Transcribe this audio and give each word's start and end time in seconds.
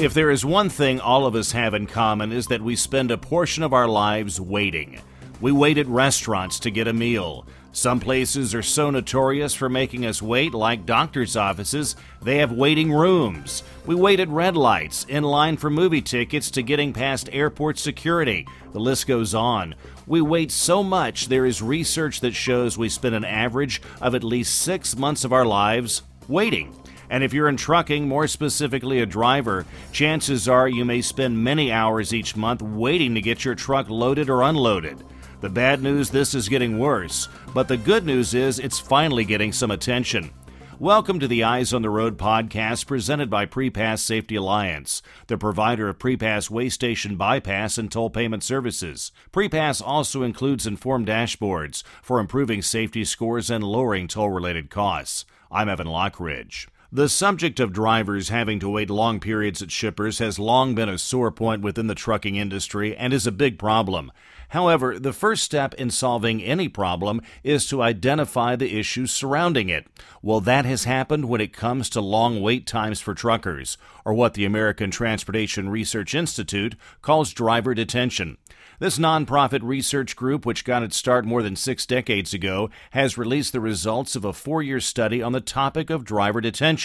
If 0.00 0.14
there 0.14 0.30
is 0.30 0.44
one 0.46 0.70
thing 0.70 0.98
all 0.98 1.26
of 1.26 1.34
us 1.34 1.52
have 1.52 1.74
in 1.74 1.86
common 1.86 2.32
is 2.32 2.46
that 2.46 2.62
we 2.62 2.74
spend 2.74 3.10
a 3.10 3.18
portion 3.18 3.62
of 3.62 3.74
our 3.74 3.86
lives 3.86 4.40
waiting. 4.40 5.02
We 5.40 5.52
wait 5.52 5.76
at 5.76 5.86
restaurants 5.86 6.58
to 6.60 6.70
get 6.70 6.88
a 6.88 6.92
meal. 6.92 7.46
Some 7.72 8.00
places 8.00 8.54
are 8.54 8.62
so 8.62 8.90
notorious 8.90 9.54
for 9.54 9.68
making 9.68 10.04
us 10.04 10.20
wait, 10.20 10.54
like 10.54 10.86
doctor's 10.86 11.36
offices, 11.36 11.94
they 12.20 12.38
have 12.38 12.50
waiting 12.50 12.90
rooms. 12.90 13.62
We 13.86 13.94
wait 13.94 14.18
at 14.20 14.28
red 14.28 14.56
lights, 14.56 15.04
in 15.04 15.22
line 15.22 15.56
for 15.56 15.70
movie 15.70 16.02
tickets, 16.02 16.50
to 16.52 16.62
getting 16.62 16.92
past 16.92 17.28
airport 17.30 17.78
security. 17.78 18.46
The 18.72 18.80
list 18.80 19.06
goes 19.06 19.34
on. 19.34 19.76
We 20.06 20.20
wait 20.20 20.50
so 20.50 20.82
much, 20.82 21.28
there 21.28 21.46
is 21.46 21.62
research 21.62 22.20
that 22.20 22.34
shows 22.34 22.76
we 22.76 22.88
spend 22.88 23.14
an 23.14 23.24
average 23.24 23.80
of 24.00 24.14
at 24.14 24.24
least 24.24 24.62
six 24.62 24.96
months 24.96 25.24
of 25.24 25.32
our 25.32 25.46
lives 25.46 26.02
waiting. 26.26 26.74
And 27.10 27.24
if 27.24 27.34
you're 27.34 27.48
in 27.48 27.56
trucking, 27.56 28.06
more 28.06 28.28
specifically 28.28 29.00
a 29.00 29.06
driver, 29.06 29.66
chances 29.90 30.48
are 30.48 30.68
you 30.68 30.84
may 30.84 31.02
spend 31.02 31.42
many 31.42 31.72
hours 31.72 32.14
each 32.14 32.36
month 32.36 32.62
waiting 32.62 33.16
to 33.16 33.20
get 33.20 33.44
your 33.44 33.56
truck 33.56 33.90
loaded 33.90 34.30
or 34.30 34.42
unloaded. 34.42 35.02
The 35.40 35.48
bad 35.48 35.82
news 35.82 36.10
this 36.10 36.34
is 36.36 36.48
getting 36.48 36.78
worse, 36.78 37.28
but 37.52 37.66
the 37.66 37.76
good 37.76 38.06
news 38.06 38.32
is 38.32 38.60
it's 38.60 38.78
finally 38.78 39.24
getting 39.24 39.52
some 39.52 39.72
attention. 39.72 40.30
Welcome 40.78 41.18
to 41.18 41.26
the 41.26 41.42
Eyes 41.42 41.74
on 41.74 41.82
the 41.82 41.90
Road 41.90 42.16
podcast 42.16 42.86
presented 42.86 43.28
by 43.28 43.44
Prepass 43.44 43.98
Safety 43.98 44.36
Alliance, 44.36 45.02
the 45.26 45.36
provider 45.36 45.88
of 45.88 45.98
Prepass 45.98 46.48
weigh 46.48 46.68
station 46.68 47.16
bypass 47.16 47.76
and 47.76 47.90
toll 47.90 48.10
payment 48.10 48.44
services. 48.44 49.10
Prepass 49.32 49.82
also 49.84 50.22
includes 50.22 50.64
informed 50.64 51.08
dashboards 51.08 51.82
for 52.02 52.20
improving 52.20 52.62
safety 52.62 53.04
scores 53.04 53.50
and 53.50 53.64
lowering 53.64 54.06
toll 54.06 54.30
related 54.30 54.70
costs. 54.70 55.24
I'm 55.50 55.68
Evan 55.68 55.88
Lockridge. 55.88 56.68
The 56.92 57.08
subject 57.08 57.60
of 57.60 57.72
drivers 57.72 58.30
having 58.30 58.58
to 58.58 58.68
wait 58.68 58.90
long 58.90 59.20
periods 59.20 59.62
at 59.62 59.70
shippers 59.70 60.18
has 60.18 60.40
long 60.40 60.74
been 60.74 60.88
a 60.88 60.98
sore 60.98 61.30
point 61.30 61.62
within 61.62 61.86
the 61.86 61.94
trucking 61.94 62.34
industry 62.34 62.96
and 62.96 63.12
is 63.12 63.28
a 63.28 63.32
big 63.32 63.60
problem. 63.60 64.10
However, 64.48 64.98
the 64.98 65.12
first 65.12 65.44
step 65.44 65.72
in 65.74 65.90
solving 65.90 66.42
any 66.42 66.68
problem 66.68 67.22
is 67.44 67.68
to 67.68 67.80
identify 67.80 68.56
the 68.56 68.76
issues 68.76 69.12
surrounding 69.12 69.68
it. 69.68 69.86
Well, 70.20 70.40
that 70.40 70.64
has 70.64 70.82
happened 70.82 71.26
when 71.26 71.40
it 71.40 71.52
comes 71.52 71.88
to 71.90 72.00
long 72.00 72.40
wait 72.40 72.66
times 72.66 73.00
for 73.00 73.14
truckers, 73.14 73.78
or 74.04 74.12
what 74.12 74.34
the 74.34 74.44
American 74.44 74.90
Transportation 74.90 75.68
Research 75.68 76.12
Institute 76.12 76.74
calls 77.02 77.32
driver 77.32 77.72
detention. 77.72 78.36
This 78.80 78.98
nonprofit 78.98 79.60
research 79.62 80.16
group, 80.16 80.44
which 80.46 80.64
got 80.64 80.82
its 80.82 80.96
start 80.96 81.26
more 81.26 81.42
than 81.42 81.54
six 81.54 81.84
decades 81.84 82.32
ago, 82.32 82.70
has 82.92 83.18
released 83.18 83.52
the 83.52 83.60
results 83.60 84.16
of 84.16 84.24
a 84.24 84.32
four 84.32 84.62
year 84.62 84.80
study 84.80 85.22
on 85.22 85.32
the 85.32 85.40
topic 85.40 85.90
of 85.90 86.02
driver 86.02 86.40
detention 86.40 86.79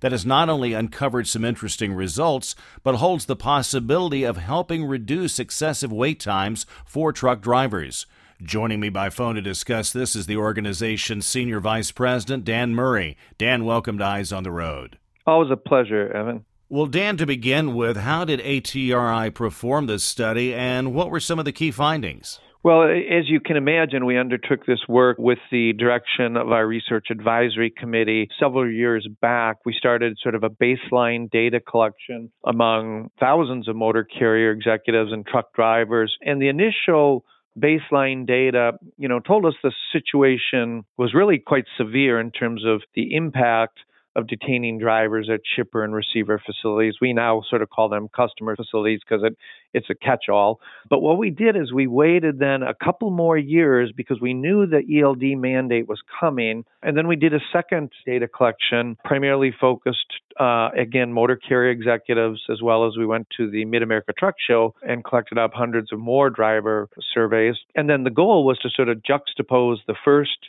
that 0.00 0.12
has 0.12 0.26
not 0.26 0.48
only 0.48 0.72
uncovered 0.72 1.26
some 1.26 1.44
interesting 1.44 1.94
results, 1.94 2.54
but 2.82 2.96
holds 2.96 3.26
the 3.26 3.36
possibility 3.36 4.24
of 4.24 4.36
helping 4.36 4.84
reduce 4.84 5.38
excessive 5.38 5.92
wait 5.92 6.20
times 6.20 6.66
for 6.84 7.12
truck 7.12 7.40
drivers. 7.40 8.06
Joining 8.42 8.78
me 8.78 8.88
by 8.88 9.10
phone 9.10 9.34
to 9.34 9.42
discuss 9.42 9.92
this 9.92 10.14
is 10.14 10.26
the 10.26 10.36
organization's 10.36 11.26
Senior 11.26 11.60
Vice 11.60 11.90
President, 11.90 12.44
Dan 12.44 12.74
Murray. 12.74 13.16
Dan, 13.36 13.64
welcome 13.64 13.98
to 13.98 14.04
Eyes 14.04 14.32
on 14.32 14.44
the 14.44 14.52
Road. 14.52 14.98
Always 15.26 15.50
a 15.50 15.56
pleasure, 15.56 16.12
Evan. 16.12 16.44
Well, 16.68 16.86
Dan, 16.86 17.16
to 17.16 17.26
begin 17.26 17.74
with, 17.74 17.96
how 17.96 18.24
did 18.24 18.40
ATRI 18.40 19.30
perform 19.34 19.86
this 19.86 20.04
study 20.04 20.54
and 20.54 20.94
what 20.94 21.10
were 21.10 21.18
some 21.18 21.38
of 21.38 21.46
the 21.46 21.52
key 21.52 21.70
findings? 21.70 22.38
Well, 22.64 22.82
as 22.82 23.28
you 23.28 23.38
can 23.40 23.56
imagine, 23.56 24.04
we 24.04 24.18
undertook 24.18 24.66
this 24.66 24.80
work 24.88 25.16
with 25.18 25.38
the 25.50 25.72
direction 25.74 26.36
of 26.36 26.50
our 26.50 26.66
research 26.66 27.06
advisory 27.10 27.70
committee 27.70 28.28
several 28.38 28.68
years 28.68 29.08
back. 29.20 29.58
We 29.64 29.74
started 29.78 30.18
sort 30.20 30.34
of 30.34 30.42
a 30.42 30.50
baseline 30.50 31.30
data 31.30 31.60
collection 31.60 32.32
among 32.44 33.10
thousands 33.20 33.68
of 33.68 33.76
motor 33.76 34.02
carrier 34.04 34.50
executives 34.50 35.12
and 35.12 35.24
truck 35.24 35.54
drivers. 35.54 36.16
And 36.20 36.42
the 36.42 36.48
initial 36.48 37.24
baseline 37.56 38.26
data, 38.26 38.72
you 38.96 39.08
know, 39.08 39.20
told 39.20 39.46
us 39.46 39.54
the 39.62 39.72
situation 39.92 40.84
was 40.96 41.14
really 41.14 41.38
quite 41.38 41.64
severe 41.76 42.18
in 42.18 42.32
terms 42.32 42.64
of 42.66 42.82
the 42.94 43.14
impact 43.14 43.78
of 44.18 44.26
detaining 44.26 44.78
drivers 44.78 45.30
at 45.32 45.40
shipper 45.54 45.84
and 45.84 45.94
receiver 45.94 46.42
facilities. 46.44 46.94
We 47.00 47.12
now 47.12 47.42
sort 47.48 47.62
of 47.62 47.70
call 47.70 47.88
them 47.88 48.08
customer 48.08 48.56
facilities 48.56 49.00
because 49.08 49.24
it, 49.24 49.36
it's 49.72 49.88
a 49.90 49.94
catch 49.94 50.28
all. 50.28 50.60
But 50.90 51.00
what 51.00 51.18
we 51.18 51.30
did 51.30 51.56
is 51.56 51.72
we 51.72 51.86
waited 51.86 52.40
then 52.40 52.64
a 52.64 52.74
couple 52.74 53.10
more 53.10 53.38
years 53.38 53.92
because 53.96 54.20
we 54.20 54.34
knew 54.34 54.66
the 54.66 54.82
ELD 55.00 55.38
mandate 55.38 55.86
was 55.88 56.00
coming. 56.18 56.64
And 56.82 56.96
then 56.96 57.06
we 57.06 57.14
did 57.14 57.32
a 57.32 57.38
second 57.52 57.92
data 58.04 58.26
collection, 58.26 58.96
primarily 59.04 59.54
focused, 59.58 60.12
uh, 60.40 60.70
again, 60.76 61.12
motor 61.12 61.36
carrier 61.36 61.70
executives, 61.70 62.42
as 62.50 62.60
well 62.60 62.88
as 62.88 62.96
we 62.96 63.06
went 63.06 63.28
to 63.36 63.48
the 63.48 63.64
Mid 63.66 63.84
America 63.84 64.12
Truck 64.18 64.34
Show 64.44 64.74
and 64.82 65.04
collected 65.04 65.38
up 65.38 65.52
hundreds 65.54 65.92
of 65.92 66.00
more 66.00 66.28
driver 66.28 66.88
surveys. 67.14 67.54
And 67.76 67.88
then 67.88 68.02
the 68.02 68.10
goal 68.10 68.44
was 68.44 68.58
to 68.58 68.70
sort 68.70 68.88
of 68.88 68.98
juxtapose 68.98 69.78
the 69.86 69.94
first 70.04 70.48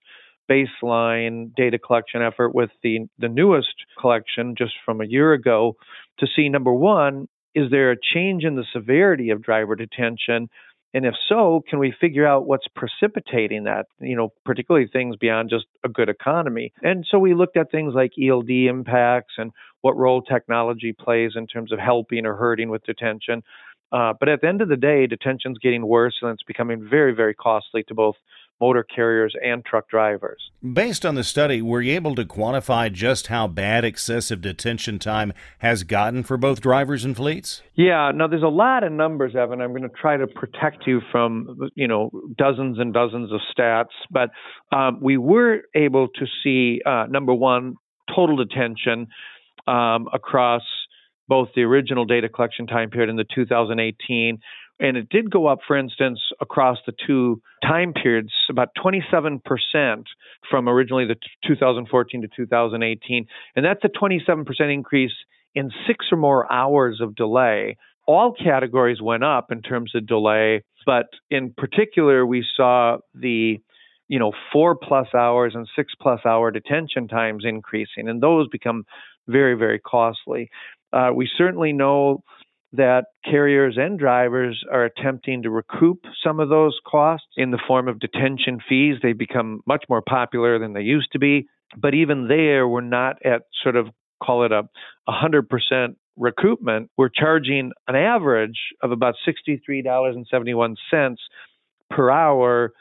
baseline 0.49 1.53
data 1.55 1.77
collection 1.77 2.21
effort 2.21 2.53
with 2.55 2.71
the, 2.83 3.07
the 3.19 3.29
newest 3.29 3.73
collection 3.99 4.55
just 4.57 4.73
from 4.85 5.01
a 5.01 5.05
year 5.05 5.33
ago 5.33 5.75
to 6.19 6.27
see 6.35 6.49
number 6.49 6.73
one, 6.73 7.27
is 7.55 7.71
there 7.71 7.91
a 7.91 7.97
change 8.13 8.43
in 8.43 8.55
the 8.55 8.65
severity 8.73 9.29
of 9.29 9.41
driver 9.41 9.75
detention? 9.75 10.49
And 10.93 11.05
if 11.05 11.13
so, 11.27 11.61
can 11.69 11.77
we 11.77 11.93
figure 12.01 12.25
out 12.25 12.47
what's 12.47 12.65
precipitating 12.75 13.65
that? 13.65 13.85
You 13.99 14.15
know, 14.15 14.33
particularly 14.43 14.87
things 14.87 15.15
beyond 15.15 15.49
just 15.49 15.65
a 15.83 15.89
good 15.89 16.09
economy. 16.09 16.73
And 16.81 17.05
so 17.09 17.19
we 17.19 17.35
looked 17.35 17.57
at 17.57 17.71
things 17.71 17.93
like 17.93 18.11
ELD 18.19 18.49
impacts 18.49 19.33
and 19.37 19.51
what 19.81 19.97
role 19.97 20.21
technology 20.21 20.93
plays 20.93 21.33
in 21.35 21.47
terms 21.47 21.71
of 21.71 21.79
helping 21.79 22.25
or 22.25 22.35
hurting 22.35 22.69
with 22.69 22.83
detention. 22.83 23.43
Uh, 23.91 24.13
but 24.19 24.29
at 24.29 24.41
the 24.41 24.47
end 24.47 24.61
of 24.61 24.69
the 24.69 24.77
day, 24.77 25.07
detention's 25.07 25.57
getting 25.59 25.85
worse 25.85 26.17
and 26.21 26.31
it's 26.31 26.43
becoming 26.43 26.87
very, 26.89 27.13
very 27.13 27.33
costly 27.33 27.83
to 27.83 27.93
both 27.93 28.15
motor 28.59 28.83
carriers 28.83 29.33
and 29.43 29.63
truck 29.65 29.89
drivers. 29.89 30.51
Based 30.61 31.05
on 31.05 31.15
the 31.15 31.23
study, 31.23 31.61
were 31.61 31.81
you 31.81 31.93
able 31.93 32.15
to 32.15 32.25
quantify 32.25 32.91
just 32.91 33.27
how 33.27 33.47
bad 33.47 33.85
excessive 33.85 34.41
detention 34.41 34.99
time 34.99 35.33
has 35.59 35.83
gotten 35.83 36.23
for 36.23 36.37
both 36.37 36.61
drivers 36.61 37.05
and 37.05 37.15
fleets? 37.15 37.61
Yeah, 37.75 38.11
no, 38.13 38.27
there's 38.27 38.43
a 38.43 38.47
lot 38.47 38.83
of 38.83 38.91
numbers, 38.91 39.35
Evan. 39.35 39.61
I'm 39.61 39.69
going 39.69 39.83
to 39.83 39.89
try 39.89 40.17
to 40.17 40.27
protect 40.27 40.85
you 40.85 41.01
from, 41.11 41.69
you 41.75 41.87
know, 41.87 42.11
dozens 42.37 42.79
and 42.79 42.93
dozens 42.93 43.31
of 43.31 43.39
stats, 43.57 43.85
but 44.11 44.29
um, 44.75 44.99
we 45.01 45.17
were 45.17 45.61
able 45.75 46.07
to 46.07 46.25
see, 46.43 46.81
uh, 46.85 47.05
number 47.09 47.33
one, 47.33 47.75
total 48.13 48.35
detention 48.35 49.07
um, 49.67 50.07
across 50.13 50.63
both 51.27 51.49
the 51.55 51.61
original 51.61 52.05
data 52.05 52.27
collection 52.27 52.67
time 52.67 52.89
period 52.89 53.09
and 53.09 53.19
the 53.19 53.25
2018 53.35 54.39
and 54.79 54.95
it 54.95 55.09
did 55.09 55.29
go 55.29 55.47
up, 55.47 55.59
for 55.67 55.77
instance, 55.77 56.19
across 56.39 56.77
the 56.85 56.93
two 57.05 57.41
time 57.61 57.93
periods, 57.93 58.31
about 58.49 58.69
27% 58.83 59.41
from 60.49 60.69
originally 60.69 61.05
the 61.05 61.15
2014 61.45 62.21
to 62.21 62.27
2018. 62.35 63.27
And 63.55 63.65
that's 63.65 63.83
a 63.83 63.89
27% 63.89 64.45
increase 64.73 65.11
in 65.53 65.71
six 65.87 66.05
or 66.11 66.17
more 66.17 66.51
hours 66.51 67.01
of 67.01 67.15
delay. 67.15 67.77
All 68.07 68.33
categories 68.33 69.01
went 69.01 69.23
up 69.23 69.51
in 69.51 69.61
terms 69.61 69.93
of 69.93 70.07
delay, 70.07 70.63
but 70.85 71.07
in 71.29 71.53
particular, 71.55 72.25
we 72.25 72.45
saw 72.55 72.97
the 73.13 73.59
you 74.07 74.17
know 74.17 74.31
four 74.51 74.75
plus 74.75 75.07
hours 75.13 75.53
and 75.53 75.67
six 75.75 75.93
plus 76.01 76.19
hour 76.25 76.49
detention 76.49 77.07
times 77.07 77.43
increasing, 77.45 78.09
and 78.09 78.21
those 78.21 78.47
become 78.47 78.83
very 79.27 79.53
very 79.53 79.77
costly. 79.77 80.49
Uh, 80.91 81.11
we 81.13 81.29
certainly 81.37 81.71
know 81.71 82.23
that 82.73 83.05
carriers 83.25 83.77
and 83.77 83.97
drivers 83.97 84.63
are 84.71 84.85
attempting 84.85 85.41
to 85.43 85.49
recoup 85.49 86.03
some 86.23 86.39
of 86.39 86.49
those 86.49 86.79
costs 86.85 87.27
in 87.35 87.51
the 87.51 87.61
form 87.67 87.87
of 87.87 87.99
detention 87.99 88.59
fees. 88.67 88.97
They've 89.01 89.17
become 89.17 89.61
much 89.65 89.85
more 89.89 90.01
popular 90.01 90.59
than 90.59 90.73
they 90.73 90.81
used 90.81 91.11
to 91.13 91.19
be. 91.19 91.47
But 91.75 91.93
even 91.93 92.27
there, 92.27 92.67
we're 92.67 92.81
not 92.81 93.17
at 93.25 93.43
sort 93.63 93.75
of 93.75 93.87
call 94.23 94.45
it 94.45 94.51
a 94.51 94.63
100% 95.07 95.95
recoupment. 96.19 96.89
We're 96.97 97.09
charging 97.09 97.71
an 97.87 97.95
average 97.95 98.59
of 98.83 98.91
about 98.91 99.15
$63.71 99.27 101.15
per 101.89 102.11
hour 102.11 102.73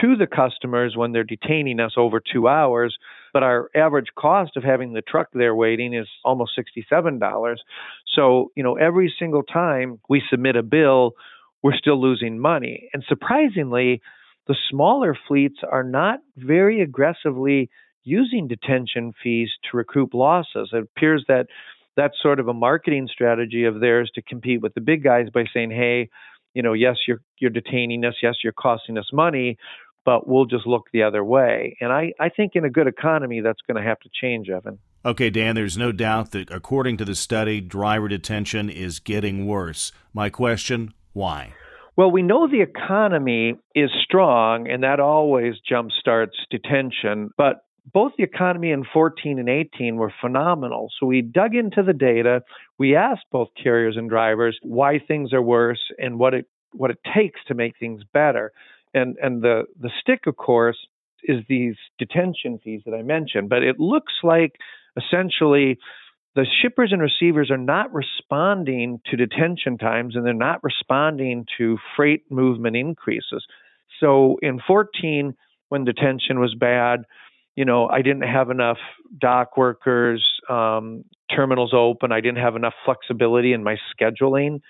to 0.00 0.16
the 0.16 0.26
customers 0.26 0.96
when 0.96 1.12
they're 1.12 1.24
detaining 1.24 1.80
us 1.80 1.92
over 1.96 2.20
two 2.20 2.48
hours. 2.48 2.96
But 3.36 3.42
our 3.42 3.68
average 3.74 4.06
cost 4.18 4.56
of 4.56 4.64
having 4.64 4.94
the 4.94 5.02
truck 5.02 5.28
there 5.34 5.54
waiting 5.54 5.92
is 5.92 6.08
almost 6.24 6.58
$67. 6.58 7.56
So, 8.14 8.50
you 8.56 8.62
know, 8.62 8.76
every 8.76 9.12
single 9.18 9.42
time 9.42 10.00
we 10.08 10.22
submit 10.30 10.56
a 10.56 10.62
bill, 10.62 11.12
we're 11.62 11.76
still 11.76 12.00
losing 12.00 12.38
money. 12.38 12.88
And 12.94 13.04
surprisingly, 13.06 14.00
the 14.46 14.56
smaller 14.70 15.14
fleets 15.28 15.58
are 15.70 15.84
not 15.84 16.20
very 16.38 16.80
aggressively 16.80 17.68
using 18.04 18.48
detention 18.48 19.12
fees 19.22 19.50
to 19.70 19.76
recoup 19.76 20.14
losses. 20.14 20.70
It 20.72 20.84
appears 20.84 21.26
that 21.28 21.48
that's 21.94 22.14
sort 22.22 22.40
of 22.40 22.48
a 22.48 22.54
marketing 22.54 23.06
strategy 23.12 23.64
of 23.64 23.80
theirs 23.80 24.10
to 24.14 24.22
compete 24.22 24.62
with 24.62 24.72
the 24.72 24.80
big 24.80 25.04
guys 25.04 25.26
by 25.28 25.44
saying, 25.52 25.72
hey, 25.72 26.08
you 26.54 26.62
know, 26.62 26.72
yes, 26.72 26.96
you're 27.06 27.20
you're 27.38 27.50
detaining 27.50 28.02
us, 28.06 28.14
yes, 28.22 28.36
you're 28.42 28.54
costing 28.54 28.96
us 28.96 29.10
money, 29.12 29.58
but 30.06 30.26
we'll 30.28 30.46
just 30.46 30.66
look 30.66 30.84
the 30.92 31.02
other 31.02 31.22
way. 31.22 31.76
And 31.80 31.92
I, 31.92 32.12
I 32.18 32.30
think 32.30 32.52
in 32.54 32.64
a 32.64 32.70
good 32.70 32.86
economy, 32.86 33.40
that's 33.42 33.60
going 33.66 33.76
to 33.76 33.86
have 33.86 33.98
to 34.00 34.08
change, 34.18 34.48
Evan. 34.48 34.78
Okay, 35.04 35.28
Dan, 35.28 35.56
there's 35.56 35.76
no 35.76 35.92
doubt 35.92 36.30
that 36.30 36.50
according 36.50 36.96
to 36.98 37.04
the 37.04 37.16
study, 37.16 37.60
driver 37.60 38.08
detention 38.08 38.70
is 38.70 39.00
getting 39.00 39.46
worse. 39.46 39.92
My 40.14 40.30
question 40.30 40.94
why? 41.12 41.52
Well, 41.96 42.10
we 42.10 42.22
know 42.22 42.46
the 42.46 42.60
economy 42.60 43.56
is 43.74 43.90
strong, 44.04 44.68
and 44.68 44.82
that 44.82 45.00
always 45.00 45.54
jumpstarts 45.70 46.36
detention. 46.50 47.30
But 47.36 47.64
both 47.92 48.12
the 48.16 48.24
economy 48.24 48.70
in 48.70 48.84
14 48.92 49.38
and 49.38 49.48
18 49.48 49.96
were 49.96 50.12
phenomenal. 50.20 50.88
So 51.00 51.06
we 51.06 51.22
dug 51.22 51.54
into 51.54 51.82
the 51.82 51.92
data. 51.92 52.42
We 52.78 52.94
asked 52.94 53.24
both 53.32 53.48
carriers 53.60 53.96
and 53.96 54.10
drivers 54.10 54.58
why 54.62 54.98
things 54.98 55.32
are 55.32 55.42
worse 55.42 55.80
and 55.98 56.18
what 56.18 56.34
it 56.34 56.46
what 56.72 56.90
it 56.90 56.98
takes 57.14 57.40
to 57.46 57.54
make 57.54 57.78
things 57.78 58.02
better. 58.12 58.52
And 58.96 59.16
and 59.22 59.42
the 59.42 59.64
the 59.78 59.90
stick, 60.00 60.26
of 60.26 60.36
course, 60.36 60.78
is 61.24 61.44
these 61.48 61.76
detention 61.98 62.58
fees 62.62 62.82
that 62.86 62.94
I 62.94 63.02
mentioned. 63.02 63.48
But 63.48 63.62
it 63.62 63.78
looks 63.78 64.12
like 64.22 64.52
essentially 64.96 65.78
the 66.34 66.46
shippers 66.62 66.92
and 66.92 67.00
receivers 67.00 67.50
are 67.50 67.56
not 67.56 67.92
responding 67.92 69.00
to 69.06 69.16
detention 69.16 69.78
times 69.78 70.16
and 70.16 70.24
they're 70.24 70.34
not 70.34 70.62
responding 70.62 71.46
to 71.58 71.78
freight 71.96 72.24
movement 72.30 72.76
increases. 72.76 73.44
So 74.00 74.36
in 74.42 74.60
14, 74.66 75.34
when 75.70 75.84
detention 75.84 76.38
was 76.38 76.54
bad, 76.54 77.04
you 77.56 77.64
know, 77.64 77.88
I 77.88 78.02
didn't 78.02 78.28
have 78.28 78.50
enough 78.50 78.76
dock 79.18 79.56
workers, 79.56 80.22
um, 80.50 81.04
terminals 81.34 81.72
open. 81.74 82.12
I 82.12 82.20
didn't 82.20 82.42
have 82.42 82.54
enough 82.54 82.74
flexibility 82.84 83.54
in 83.54 83.64
my 83.64 83.76
scheduling. 83.98 84.60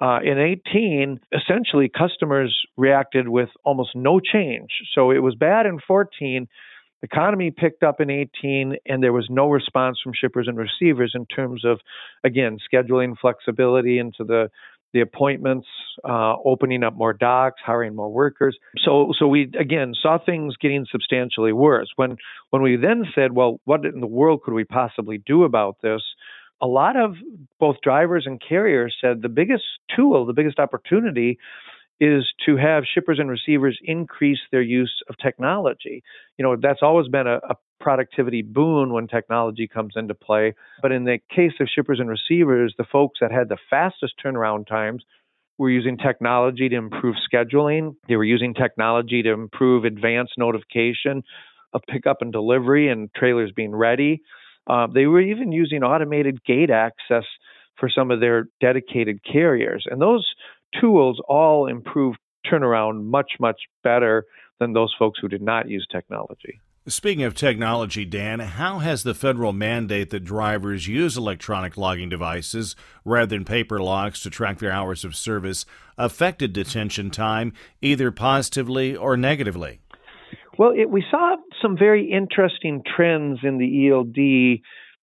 Uh, 0.00 0.20
in 0.22 0.38
18, 0.38 1.20
essentially, 1.32 1.88
customers 1.88 2.56
reacted 2.76 3.28
with 3.28 3.48
almost 3.64 3.90
no 3.94 4.20
change. 4.20 4.70
So 4.94 5.10
it 5.10 5.18
was 5.18 5.34
bad 5.34 5.66
in 5.66 5.80
14. 5.86 6.46
The 7.00 7.06
economy 7.06 7.50
picked 7.50 7.82
up 7.82 8.00
in 8.00 8.10
18, 8.10 8.76
and 8.86 9.02
there 9.02 9.12
was 9.12 9.26
no 9.30 9.48
response 9.50 9.98
from 10.02 10.12
shippers 10.14 10.46
and 10.48 10.56
receivers 10.56 11.12
in 11.14 11.26
terms 11.26 11.64
of, 11.64 11.80
again, 12.24 12.58
scheduling 12.72 13.16
flexibility 13.20 13.98
into 13.98 14.24
the 14.24 14.50
the 14.94 15.00
appointments, 15.00 15.66
uh, 16.08 16.34
opening 16.44 16.82
up 16.82 16.94
more 16.96 17.12
docks, 17.12 17.60
hiring 17.64 17.94
more 17.94 18.10
workers. 18.10 18.56
So, 18.84 19.12
so 19.18 19.26
we 19.26 19.50
again 19.58 19.92
saw 20.00 20.18
things 20.18 20.56
getting 20.56 20.86
substantially 20.90 21.52
worse. 21.52 21.88
When 21.96 22.16
when 22.50 22.62
we 22.62 22.76
then 22.76 23.04
said, 23.14 23.32
well, 23.32 23.60
what 23.64 23.84
in 23.84 24.00
the 24.00 24.06
world 24.06 24.42
could 24.42 24.54
we 24.54 24.64
possibly 24.64 25.18
do 25.18 25.44
about 25.44 25.76
this? 25.82 26.00
A 26.60 26.66
lot 26.66 26.96
of 26.96 27.14
both 27.60 27.76
drivers 27.82 28.24
and 28.26 28.40
carriers 28.40 28.96
said 29.00 29.22
the 29.22 29.28
biggest 29.28 29.64
tool, 29.94 30.26
the 30.26 30.32
biggest 30.32 30.58
opportunity 30.58 31.38
is 32.00 32.24
to 32.46 32.56
have 32.56 32.84
shippers 32.84 33.18
and 33.18 33.28
receivers 33.28 33.78
increase 33.82 34.38
their 34.52 34.62
use 34.62 35.02
of 35.08 35.16
technology. 35.18 36.02
You 36.36 36.44
know, 36.44 36.56
that's 36.60 36.80
always 36.82 37.08
been 37.08 37.26
a, 37.26 37.36
a, 37.48 37.56
productivity 37.80 38.42
boon 38.42 38.92
when 38.92 39.06
technology 39.06 39.68
comes 39.68 39.92
into 39.94 40.12
play. 40.12 40.52
But 40.82 40.90
in 40.90 41.04
the 41.04 41.20
case 41.34 41.52
of 41.60 41.68
shippers 41.72 42.00
and 42.00 42.08
receivers, 42.08 42.74
the 42.76 42.84
folks 42.84 43.20
that 43.20 43.30
had 43.30 43.48
the 43.48 43.56
fastest 43.70 44.14
turnaround 44.22 44.66
times 44.66 45.04
were 45.58 45.70
using 45.70 45.96
technology 45.96 46.68
to 46.68 46.76
improve 46.76 47.14
scheduling. 47.32 47.94
They 48.08 48.16
were 48.16 48.24
using 48.24 48.52
technology 48.52 49.22
to 49.22 49.30
improve 49.30 49.84
advance 49.84 50.30
notification 50.36 51.22
of 51.72 51.82
pickup 51.88 52.20
and 52.20 52.32
delivery 52.32 52.88
and 52.88 53.12
trailers 53.14 53.52
being 53.52 53.74
ready. 53.74 54.22
Uh, 54.68 54.86
they 54.86 55.06
were 55.06 55.20
even 55.20 55.50
using 55.50 55.82
automated 55.82 56.44
gate 56.44 56.70
access 56.70 57.24
for 57.78 57.88
some 57.88 58.10
of 58.10 58.20
their 58.20 58.48
dedicated 58.60 59.20
carriers. 59.24 59.86
And 59.88 60.00
those 60.00 60.26
tools 60.80 61.20
all 61.28 61.66
improved 61.66 62.18
turnaround 62.46 63.04
much, 63.04 63.32
much 63.40 63.60
better 63.82 64.24
than 64.60 64.72
those 64.72 64.94
folks 64.98 65.18
who 65.20 65.28
did 65.28 65.42
not 65.42 65.68
use 65.68 65.86
technology. 65.90 66.60
Speaking 66.86 67.24
of 67.24 67.34
technology, 67.34 68.06
Dan, 68.06 68.40
how 68.40 68.78
has 68.78 69.02
the 69.02 69.14
federal 69.14 69.52
mandate 69.52 70.08
that 70.08 70.24
drivers 70.24 70.88
use 70.88 71.18
electronic 71.18 71.76
logging 71.76 72.08
devices 72.08 72.76
rather 73.04 73.26
than 73.26 73.44
paper 73.44 73.78
logs 73.78 74.20
to 74.20 74.30
track 74.30 74.58
their 74.58 74.72
hours 74.72 75.04
of 75.04 75.14
service 75.14 75.66
affected 75.98 76.54
detention 76.54 77.10
time, 77.10 77.52
either 77.82 78.10
positively 78.10 78.96
or 78.96 79.18
negatively? 79.18 79.80
Well, 80.56 80.72
it, 80.74 80.88
we 80.88 81.04
saw 81.10 81.36
some 81.62 81.76
very 81.76 82.10
interesting 82.10 82.82
trends 82.84 83.40
in 83.42 83.58
the 83.58 83.90
ELD 83.90 84.60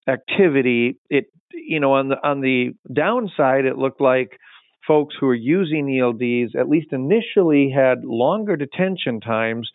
activity. 0.07 0.97
It, 1.09 1.25
you 1.53 1.79
know, 1.79 1.93
on 1.93 2.09
the 2.09 2.15
on 2.27 2.41
the 2.41 2.71
downside, 2.93 3.65
it 3.65 3.77
looked 3.77 4.01
like 4.01 4.39
folks 4.87 5.15
who 5.19 5.27
are 5.27 5.35
using 5.35 5.87
ELDs, 5.87 6.55
at 6.55 6.69
least 6.69 6.87
initially, 6.91 7.71
had 7.75 8.03
longer 8.03 8.55
detention 8.55 9.19
times. 9.19 9.69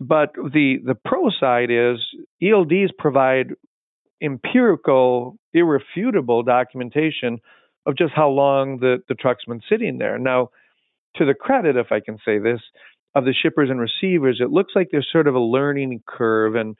But 0.00 0.34
the 0.34 0.76
the 0.84 0.96
pro 1.04 1.30
side 1.38 1.70
is 1.70 1.98
ELDs 2.42 2.90
provide 2.98 3.52
empirical, 4.22 5.36
irrefutable 5.52 6.42
documentation 6.42 7.38
of 7.86 7.96
just 7.96 8.12
how 8.14 8.28
long 8.30 8.78
the, 8.78 8.98
the 9.08 9.14
truck's 9.14 9.44
been 9.44 9.60
sitting 9.68 9.98
there. 9.98 10.18
Now, 10.18 10.50
to 11.16 11.24
the 11.24 11.34
credit, 11.34 11.76
if 11.76 11.92
I 11.92 12.00
can 12.00 12.18
say 12.24 12.38
this, 12.38 12.60
of 13.14 13.24
the 13.24 13.32
shippers 13.32 13.70
and 13.70 13.80
receivers, 13.80 14.38
it 14.40 14.50
looks 14.50 14.72
like 14.74 14.88
there's 14.90 15.08
sort 15.10 15.28
of 15.28 15.34
a 15.34 15.40
learning 15.40 16.02
curve 16.06 16.54
and 16.54 16.76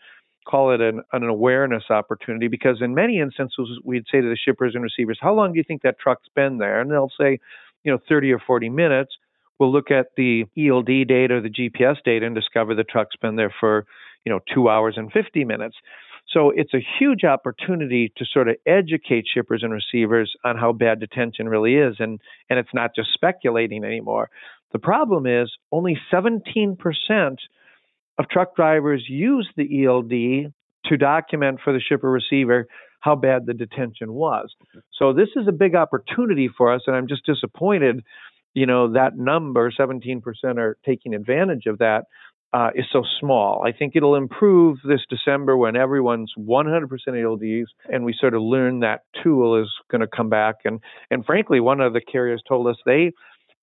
call 0.46 0.72
it 0.72 0.80
an, 0.80 1.02
an 1.12 1.22
awareness 1.22 1.84
opportunity 1.90 2.48
because 2.48 2.82
in 2.82 2.94
many 2.94 3.18
instances 3.18 3.80
we'd 3.82 4.04
say 4.12 4.20
to 4.20 4.28
the 4.28 4.36
shippers 4.36 4.74
and 4.74 4.84
receivers, 4.84 5.18
how 5.20 5.32
long 5.34 5.52
do 5.52 5.58
you 5.58 5.64
think 5.66 5.82
that 5.82 5.98
truck's 5.98 6.28
been 6.34 6.58
there? 6.58 6.80
And 6.80 6.90
they'll 6.90 7.12
say, 7.18 7.38
you 7.84 7.92
know 7.92 7.98
30 8.08 8.32
or 8.32 8.40
40 8.44 8.70
minutes. 8.70 9.12
We'll 9.58 9.72
look 9.72 9.90
at 9.90 10.08
the 10.16 10.44
eld 10.58 10.86
data 10.86 11.34
or 11.34 11.40
the 11.40 11.50
gps 11.50 11.96
data 12.04 12.26
and 12.26 12.34
discover 12.34 12.74
the 12.74 12.84
truck's 12.84 13.16
been 13.16 13.36
there 13.36 13.54
for 13.60 13.86
you 14.24 14.32
know 14.32 14.40
two 14.52 14.68
hours 14.68 14.94
and 14.96 15.12
50 15.12 15.44
minutes. 15.44 15.76
So 16.32 16.50
it's 16.50 16.72
a 16.74 16.84
huge 16.98 17.22
opportunity 17.22 18.10
to 18.16 18.24
sort 18.24 18.48
of 18.48 18.56
educate 18.66 19.26
shippers 19.32 19.62
and 19.62 19.72
receivers 19.72 20.34
on 20.42 20.56
how 20.56 20.72
bad 20.72 20.98
detention 20.98 21.48
really 21.48 21.76
is. 21.76 21.96
And 22.00 22.20
and 22.50 22.58
it's 22.58 22.74
not 22.74 22.94
just 22.96 23.10
speculating 23.14 23.84
anymore 23.84 24.30
the 24.74 24.80
problem 24.80 25.24
is 25.26 25.50
only 25.72 25.96
17% 26.12 26.76
of 28.18 28.28
truck 28.28 28.54
drivers 28.56 29.04
use 29.08 29.48
the 29.56 29.86
eld 29.86 30.10
to 30.10 30.96
document 30.98 31.60
for 31.64 31.72
the 31.72 31.80
shipper 31.80 32.10
receiver 32.10 32.66
how 33.00 33.14
bad 33.14 33.46
the 33.46 33.54
detention 33.54 34.12
was. 34.12 34.52
So 34.98 35.12
this 35.12 35.28
is 35.36 35.46
a 35.46 35.52
big 35.52 35.74
opportunity 35.74 36.48
for 36.48 36.72
us, 36.72 36.82
and 36.86 36.96
I'm 36.96 37.06
just 37.06 37.24
disappointed. 37.24 38.02
You 38.54 38.66
know 38.66 38.92
that 38.94 39.16
number, 39.16 39.70
17% 39.70 40.22
are 40.58 40.76
taking 40.84 41.14
advantage 41.14 41.66
of 41.66 41.78
that, 41.78 42.04
uh, 42.52 42.70
is 42.74 42.86
so 42.92 43.02
small. 43.20 43.62
I 43.66 43.72
think 43.72 43.94
it'll 43.94 44.14
improve 44.14 44.78
this 44.84 45.00
December 45.10 45.56
when 45.56 45.76
everyone's 45.76 46.32
100% 46.38 46.88
ELDs, 47.08 47.66
and 47.92 48.04
we 48.04 48.14
sort 48.18 48.34
of 48.34 48.42
learn 48.42 48.80
that 48.80 49.00
tool 49.22 49.60
is 49.60 49.68
going 49.90 50.00
to 50.00 50.06
come 50.06 50.28
back. 50.28 50.56
And 50.64 50.80
and 51.10 51.24
frankly, 51.24 51.60
one 51.60 51.80
of 51.80 51.92
the 51.92 52.00
carriers 52.00 52.42
told 52.48 52.66
us 52.68 52.76
they 52.86 53.12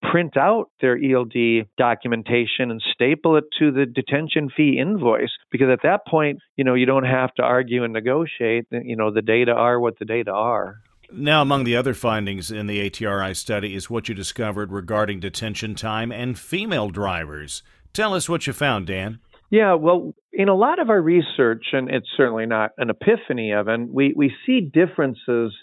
print 0.01 0.35
out 0.35 0.69
their 0.81 0.97
ELD 0.97 1.67
documentation 1.77 2.71
and 2.71 2.81
staple 2.93 3.37
it 3.37 3.45
to 3.59 3.71
the 3.71 3.85
detention 3.85 4.49
fee 4.55 4.77
invoice 4.79 5.31
because 5.51 5.69
at 5.71 5.83
that 5.83 6.05
point, 6.07 6.39
you 6.55 6.63
know, 6.63 6.73
you 6.73 6.85
don't 6.85 7.05
have 7.05 7.33
to 7.35 7.43
argue 7.43 7.83
and 7.83 7.93
negotiate. 7.93 8.65
You 8.71 8.95
know, 8.95 9.11
the 9.11 9.21
data 9.21 9.51
are 9.51 9.79
what 9.79 9.99
the 9.99 10.05
data 10.05 10.31
are. 10.31 10.77
Now, 11.13 11.41
among 11.41 11.65
the 11.65 11.75
other 11.75 11.93
findings 11.93 12.51
in 12.51 12.67
the 12.67 12.89
ATRI 12.89 13.35
study 13.35 13.75
is 13.75 13.89
what 13.89 14.07
you 14.07 14.15
discovered 14.15 14.71
regarding 14.71 15.19
detention 15.19 15.75
time 15.75 16.11
and 16.11 16.39
female 16.39 16.89
drivers. 16.89 17.63
Tell 17.93 18.13
us 18.13 18.29
what 18.29 18.47
you 18.47 18.53
found, 18.53 18.87
Dan. 18.87 19.19
Yeah, 19.49 19.73
well, 19.73 20.13
in 20.31 20.47
a 20.47 20.55
lot 20.55 20.79
of 20.79 20.89
our 20.89 21.01
research, 21.01 21.65
and 21.73 21.89
it's 21.89 22.07
certainly 22.15 22.45
not 22.45 22.71
an 22.77 22.89
epiphany, 22.89 23.51
Evan, 23.51 23.91
we, 23.91 24.13
we 24.15 24.33
see 24.45 24.61
differences 24.61 25.53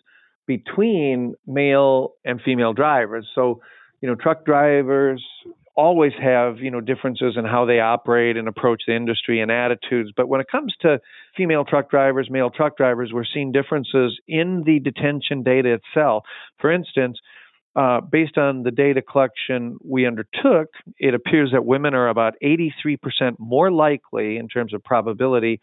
between 0.47 1.35
male 1.47 2.13
and 2.25 2.41
female 2.43 2.75
drivers. 2.75 3.27
So 3.35 3.63
you 4.01 4.09
know, 4.09 4.15
truck 4.15 4.45
drivers 4.45 5.25
always 5.79 6.13
have, 6.21 6.59
you 6.59 6.73
know, 6.73 6.81
differences 6.81 7.35
in 7.37 7.45
how 7.45 7.65
they 7.65 7.79
operate 7.79 8.37
and 8.37 8.49
approach 8.49 8.83
the 8.89 8.97
industry 8.97 9.41
and 9.41 9.51
attitudes. 9.51 10.11
But 10.17 10.29
when 10.29 10.41
it 10.41 10.49
comes 10.51 10.75
to 10.81 11.01
female 11.37 11.65
truck 11.65 11.89
drivers, 11.89 12.29
male 12.29 12.51
truck 12.51 12.77
drivers, 12.77 13.11
we're 13.13 13.25
seeing 13.25 13.53
differences 13.53 14.19
in 14.27 14.65
the 14.67 14.81
detention 14.81 15.45
data 15.45 15.79
itself. 15.79 16.25
For 16.61 16.73
instance, 16.73 17.19
uh, 17.77 18.01
based 18.01 18.37
on 18.37 18.65
the 18.65 18.73
data 18.73 19.01
collection 19.01 19.77
we 19.85 20.05
undertook, 20.05 20.67
it 20.99 21.15
appears 21.15 21.51
that 21.53 21.65
women 21.65 21.95
are 21.95 22.09
about 22.09 22.35
83% 22.43 22.97
more 23.39 23.71
likely 23.71 24.37
in 24.37 24.49
terms 24.49 24.75
of 24.75 24.83
probability 24.83 25.61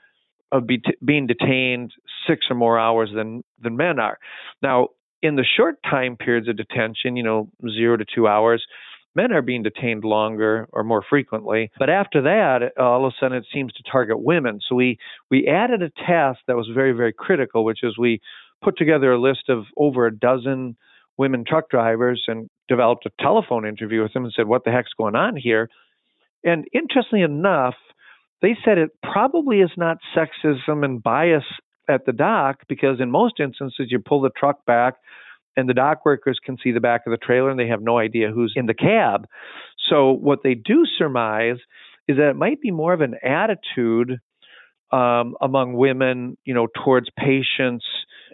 of 0.49 0.65
be 0.65 0.77
t- 0.77 0.95
being 1.03 1.27
detained 1.27 1.91
six 2.25 2.45
or 2.49 2.55
more 2.55 2.79
hours 2.79 3.09
than 3.13 3.43
than 3.61 3.75
men 3.75 3.99
are. 3.99 4.17
Now, 4.61 4.89
in 5.21 5.35
the 5.35 5.45
short 5.57 5.75
time 5.83 6.17
periods 6.17 6.47
of 6.47 6.57
detention, 6.57 7.15
you 7.15 7.23
know, 7.23 7.49
zero 7.69 7.97
to 7.97 8.05
two 8.05 8.27
hours, 8.27 8.65
men 9.15 9.31
are 9.31 9.41
being 9.41 9.63
detained 9.63 10.03
longer 10.03 10.67
or 10.71 10.83
more 10.83 11.03
frequently. 11.09 11.71
But 11.79 11.89
after 11.89 12.21
that, 12.23 12.73
uh, 12.77 12.83
all 12.83 13.05
of 13.05 13.13
a 13.13 13.15
sudden 13.19 13.37
it 13.37 13.45
seems 13.53 13.73
to 13.73 13.83
target 13.89 14.21
women. 14.21 14.59
So 14.67 14.75
we, 14.75 14.97
we 15.31 15.47
added 15.47 15.81
a 15.81 15.89
task 15.89 16.39
that 16.47 16.57
was 16.57 16.69
very, 16.73 16.91
very 16.91 17.13
critical, 17.13 17.63
which 17.63 17.83
is 17.83 17.97
we 17.97 18.19
put 18.63 18.77
together 18.77 19.13
a 19.13 19.21
list 19.21 19.49
of 19.49 19.63
over 19.77 20.05
a 20.05 20.15
dozen 20.15 20.75
women 21.17 21.45
truck 21.47 21.69
drivers 21.69 22.23
and 22.27 22.49
developed 22.67 23.05
a 23.05 23.23
telephone 23.23 23.65
interview 23.65 24.01
with 24.01 24.13
them 24.13 24.25
and 24.25 24.33
said, 24.35 24.47
What 24.47 24.65
the 24.65 24.71
heck's 24.71 24.93
going 24.97 25.15
on 25.15 25.37
here? 25.37 25.69
And 26.43 26.65
interestingly 26.73 27.23
enough, 27.23 27.75
they 28.41 28.55
said 28.63 28.77
it 28.77 28.91
probably 29.01 29.61
is 29.61 29.71
not 29.77 29.97
sexism 30.15 30.83
and 30.83 31.01
bias 31.01 31.45
at 31.89 32.05
the 32.05 32.13
dock 32.13 32.61
because 32.67 32.99
in 32.99 33.11
most 33.11 33.39
instances 33.39 33.87
you 33.89 33.99
pull 33.99 34.21
the 34.21 34.29
truck 34.29 34.65
back 34.65 34.95
and 35.57 35.69
the 35.69 35.73
dock 35.73 36.05
workers 36.05 36.39
can 36.43 36.57
see 36.61 36.71
the 36.71 36.79
back 36.79 37.01
of 37.05 37.11
the 37.11 37.17
trailer 37.17 37.49
and 37.49 37.59
they 37.59 37.67
have 37.67 37.81
no 37.81 37.97
idea 37.97 38.31
who's 38.31 38.53
in 38.55 38.65
the 38.65 38.73
cab. 38.73 39.27
So 39.89 40.11
what 40.11 40.39
they 40.43 40.53
do 40.53 40.85
surmise 40.97 41.57
is 42.07 42.17
that 42.17 42.29
it 42.29 42.35
might 42.35 42.61
be 42.61 42.71
more 42.71 42.93
of 42.93 43.01
an 43.01 43.15
attitude 43.23 44.19
um, 44.91 45.35
among 45.41 45.73
women, 45.73 46.37
you 46.45 46.53
know, 46.53 46.67
towards 46.83 47.07
patience 47.17 47.83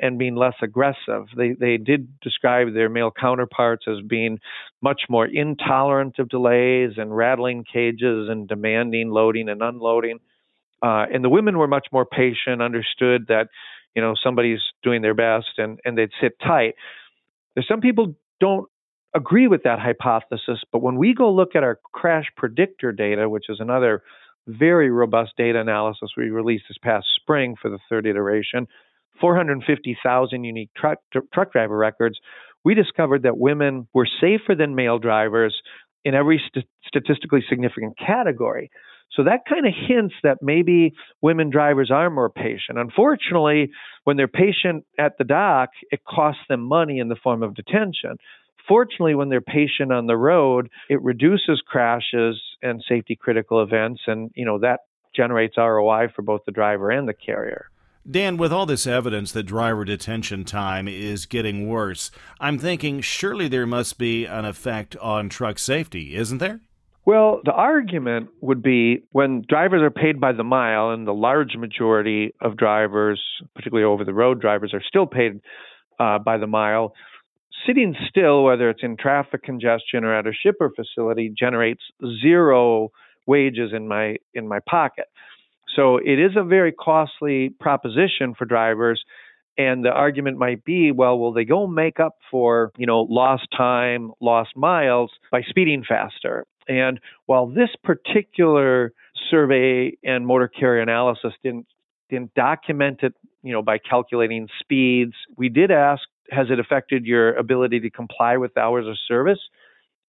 and 0.01 0.17
being 0.17 0.35
less 0.35 0.55
aggressive. 0.61 1.27
They 1.35 1.53
they 1.53 1.77
did 1.77 2.19
describe 2.19 2.73
their 2.73 2.89
male 2.89 3.11
counterparts 3.11 3.85
as 3.87 4.05
being 4.07 4.39
much 4.81 5.03
more 5.09 5.25
intolerant 5.25 6.19
of 6.19 6.29
delays 6.29 6.93
and 6.97 7.15
rattling 7.15 7.63
cages 7.71 8.27
and 8.29 8.47
demanding 8.47 9.09
loading 9.09 9.47
and 9.49 9.61
unloading. 9.61 10.19
Uh, 10.81 11.05
and 11.13 11.23
the 11.23 11.29
women 11.29 11.57
were 11.57 11.67
much 11.67 11.87
more 11.91 12.05
patient, 12.05 12.61
understood 12.61 13.27
that 13.27 13.47
you 13.95 14.01
know 14.01 14.15
somebody's 14.21 14.59
doing 14.83 15.01
their 15.01 15.13
best, 15.13 15.57
and 15.57 15.79
and 15.85 15.97
they'd 15.97 16.11
sit 16.21 16.33
tight. 16.39 16.75
There's 17.55 17.67
some 17.67 17.81
people 17.81 18.15
don't 18.39 18.67
agree 19.15 19.47
with 19.47 19.63
that 19.63 19.79
hypothesis, 19.79 20.63
but 20.71 20.81
when 20.81 20.95
we 20.95 21.13
go 21.13 21.31
look 21.31 21.55
at 21.55 21.63
our 21.63 21.79
crash 21.93 22.25
predictor 22.37 22.91
data, 22.91 23.27
which 23.29 23.45
is 23.49 23.59
another 23.59 24.03
very 24.47 24.89
robust 24.89 25.33
data 25.37 25.59
analysis 25.59 26.11
we 26.17 26.29
released 26.29 26.63
this 26.67 26.77
past 26.81 27.05
spring 27.15 27.55
for 27.61 27.69
the 27.69 27.79
third 27.89 28.07
iteration, 28.07 28.67
450,000 29.19 30.43
unique 30.43 30.71
truck, 30.75 30.99
truck 31.33 31.51
driver 31.51 31.77
records, 31.77 32.19
we 32.63 32.73
discovered 32.73 33.23
that 33.23 33.37
women 33.37 33.87
were 33.93 34.07
safer 34.19 34.55
than 34.57 34.75
male 34.75 34.97
drivers 34.99 35.61
in 36.03 36.15
every 36.15 36.41
st- 36.47 36.65
statistically 36.87 37.43
significant 37.47 37.97
category. 37.97 38.71
So 39.15 39.23
that 39.23 39.41
kind 39.47 39.67
of 39.67 39.73
hints 39.87 40.15
that 40.23 40.37
maybe 40.41 40.93
women 41.21 41.49
drivers 41.49 41.91
are 41.91 42.09
more 42.09 42.29
patient. 42.29 42.77
Unfortunately, 42.77 43.71
when 44.05 44.17
they're 44.17 44.27
patient 44.27 44.85
at 44.97 45.17
the 45.17 45.23
dock, 45.23 45.69
it 45.91 46.01
costs 46.05 46.41
them 46.47 46.61
money 46.61 46.99
in 46.99 47.09
the 47.09 47.17
form 47.21 47.43
of 47.43 47.53
detention. 47.53 48.17
Fortunately, 48.67 49.15
when 49.15 49.29
they're 49.29 49.41
patient 49.41 49.91
on 49.91 50.07
the 50.07 50.15
road, 50.15 50.69
it 50.89 51.01
reduces 51.01 51.61
crashes 51.67 52.41
and 52.61 52.81
safety 52.87 53.15
critical 53.15 53.61
events, 53.61 54.01
and 54.07 54.31
you 54.35 54.45
know 54.45 54.59
that 54.59 54.81
generates 55.13 55.57
ROI 55.57 56.07
for 56.15 56.21
both 56.21 56.41
the 56.45 56.51
driver 56.51 56.89
and 56.89 57.07
the 57.07 57.13
carrier. 57.13 57.65
Dan, 58.09 58.37
with 58.37 58.51
all 58.51 58.65
this 58.65 58.87
evidence 58.87 59.31
that 59.33 59.43
driver 59.43 59.85
detention 59.85 60.43
time 60.43 60.87
is 60.87 61.25
getting 61.25 61.67
worse, 61.67 62.09
I'm 62.39 62.57
thinking 62.57 63.01
surely 63.01 63.47
there 63.47 63.67
must 63.67 63.99
be 63.99 64.25
an 64.25 64.45
effect 64.45 64.95
on 64.97 65.29
truck 65.29 65.59
safety, 65.59 66.15
isn't 66.15 66.39
there? 66.39 66.61
Well, 67.03 67.41
the 67.43 67.51
argument 67.51 68.29
would 68.41 68.61
be 68.61 69.03
when 69.11 69.43
drivers 69.49 69.81
are 69.81 69.89
paid 69.89 70.19
by 70.19 70.33
the 70.33 70.43
mile, 70.43 70.91
and 70.91 71.07
the 71.07 71.13
large 71.13 71.55
majority 71.57 72.33
of 72.41 72.57
drivers, 72.57 73.19
particularly 73.55 73.85
over 73.85 74.03
the 74.03 74.13
road 74.13 74.39
drivers, 74.39 74.71
are 74.73 74.83
still 74.87 75.07
paid 75.07 75.41
uh, 75.99 76.19
by 76.19 76.37
the 76.37 76.47
mile, 76.47 76.93
sitting 77.65 77.95
still, 78.07 78.43
whether 78.43 78.69
it's 78.69 78.83
in 78.83 78.97
traffic 78.97 79.41
congestion 79.43 80.03
or 80.03 80.13
at 80.13 80.27
a 80.27 80.31
shipper 80.31 80.71
facility, 80.75 81.33
generates 81.37 81.81
zero 82.21 82.89
wages 83.25 83.71
in 83.73 83.87
my 83.87 84.17
in 84.33 84.47
my 84.47 84.59
pocket. 84.69 85.05
So 85.75 85.97
it 85.97 86.19
is 86.19 86.31
a 86.35 86.43
very 86.43 86.71
costly 86.71 87.49
proposition 87.59 88.35
for 88.37 88.45
drivers. 88.45 89.03
And 89.57 89.83
the 89.83 89.89
argument 89.89 90.37
might 90.37 90.63
be, 90.63 90.91
well, 90.91 91.19
will 91.19 91.33
they 91.33 91.45
go 91.45 91.67
make 91.67 91.99
up 91.99 92.15
for, 92.31 92.71
you 92.77 92.85
know, 92.85 93.01
lost 93.09 93.47
time, 93.55 94.11
lost 94.21 94.51
miles 94.55 95.11
by 95.29 95.41
speeding 95.41 95.83
faster? 95.87 96.45
And 96.71 97.01
while 97.25 97.47
this 97.47 97.69
particular 97.83 98.93
survey 99.29 99.97
and 100.03 100.25
motor 100.25 100.47
carrier 100.47 100.81
analysis 100.81 101.33
didn't 101.43 101.67
didn't 102.09 102.33
document 102.33 102.99
it, 103.03 103.13
you 103.43 103.53
know, 103.53 103.61
by 103.61 103.77
calculating 103.77 104.47
speeds, 104.59 105.13
we 105.37 105.47
did 105.49 105.71
ask, 105.71 106.03
has 106.29 106.47
it 106.49 106.59
affected 106.59 107.05
your 107.05 107.33
ability 107.35 107.79
to 107.81 107.89
comply 107.89 108.37
with 108.37 108.57
hours 108.57 108.85
of 108.87 108.95
service? 109.07 109.39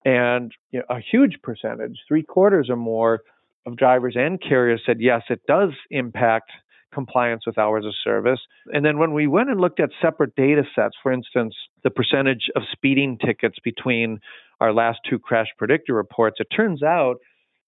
And 0.04 0.52
you 0.70 0.80
know, 0.80 0.96
a 0.96 1.00
huge 1.00 1.38
percentage, 1.42 1.98
three 2.08 2.22
quarters 2.22 2.68
or 2.70 2.76
more, 2.76 3.22
of 3.66 3.76
drivers 3.76 4.14
and 4.16 4.40
carriers 4.40 4.82
said 4.84 5.00
yes, 5.00 5.22
it 5.30 5.40
does 5.46 5.70
impact 5.90 6.50
compliance 6.92 7.46
with 7.46 7.58
hours 7.58 7.84
of 7.84 7.92
service. 8.02 8.40
And 8.72 8.84
then 8.84 8.98
when 8.98 9.12
we 9.12 9.26
went 9.26 9.50
and 9.50 9.60
looked 9.60 9.80
at 9.80 9.90
separate 10.00 10.34
data 10.36 10.62
sets, 10.74 10.94
for 11.02 11.12
instance, 11.12 11.54
the 11.84 11.90
percentage 11.90 12.50
of 12.54 12.62
speeding 12.72 13.18
tickets 13.24 13.58
between 13.62 14.20
our 14.60 14.72
last 14.72 15.00
two 15.08 15.18
crash 15.18 15.48
predictor 15.58 15.94
reports, 15.94 16.36
it 16.40 16.48
turns 16.54 16.82
out 16.82 17.16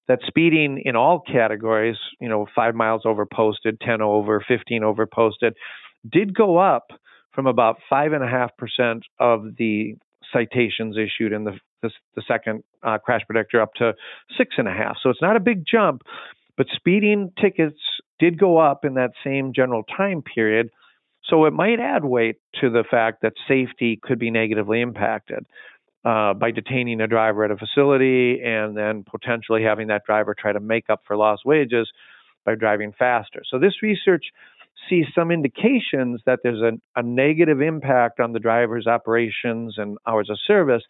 that 0.06 0.20
speeding 0.26 0.82
in 0.84 0.96
all 0.96 1.20
categories, 1.20 1.96
you 2.20 2.28
know, 2.28 2.46
five 2.54 2.74
miles 2.74 3.02
over 3.04 3.26
posted, 3.26 3.80
10 3.80 4.02
over, 4.02 4.44
15 4.46 4.84
over 4.84 5.06
posted, 5.06 5.54
did 6.10 6.34
go 6.34 6.58
up 6.58 6.88
from 7.32 7.46
about 7.46 7.78
5.5% 7.90 9.00
of 9.18 9.56
the 9.56 9.96
citations 10.32 10.96
issued 10.96 11.32
in 11.32 11.44
the 11.44 11.58
the, 12.14 12.22
second 12.26 12.62
uh, 12.82 12.98
crash 12.98 13.20
predictor 13.26 13.60
up 13.60 13.74
to 13.74 13.92
six 14.38 14.54
and 14.58 14.68
a 14.68 14.72
half. 14.72 14.96
So 15.02 15.10
it's 15.10 15.22
not 15.22 15.36
a 15.36 15.40
big 15.40 15.64
jump, 15.70 16.02
but 16.56 16.66
speeding 16.74 17.32
tickets 17.40 17.78
did 18.18 18.38
go 18.38 18.58
up 18.58 18.84
in 18.84 18.94
that 18.94 19.12
same 19.24 19.52
general 19.54 19.82
time 19.84 20.22
period. 20.22 20.70
So 21.24 21.46
it 21.46 21.52
might 21.52 21.80
add 21.80 22.04
weight 22.04 22.36
to 22.60 22.70
the 22.70 22.84
fact 22.88 23.22
that 23.22 23.32
safety 23.48 23.98
could 24.02 24.18
be 24.18 24.30
negatively 24.30 24.80
impacted 24.80 25.46
uh, 26.04 26.34
by 26.34 26.50
detaining 26.50 27.00
a 27.00 27.06
driver 27.06 27.44
at 27.44 27.50
a 27.50 27.56
facility 27.56 28.40
and 28.44 28.76
then 28.76 29.04
potentially 29.04 29.62
having 29.62 29.88
that 29.88 30.04
driver 30.04 30.34
try 30.38 30.52
to 30.52 30.60
make 30.60 30.90
up 30.90 31.02
for 31.06 31.16
lost 31.16 31.42
wages 31.46 31.90
by 32.44 32.54
driving 32.54 32.92
faster. 32.92 33.42
So 33.48 33.58
this 33.58 33.82
research 33.82 34.26
sees 34.90 35.06
some 35.14 35.30
indications 35.30 36.20
that 36.26 36.40
there's 36.42 36.60
a, 36.60 36.72
a 36.94 37.02
negative 37.02 37.62
impact 37.62 38.20
on 38.20 38.32
the 38.32 38.38
driver's 38.38 38.86
operations 38.86 39.76
and 39.78 39.96
hours 40.06 40.28
of 40.28 40.38
service 40.46 40.82